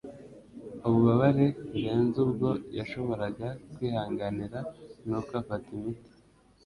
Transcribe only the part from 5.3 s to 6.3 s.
afata imiti.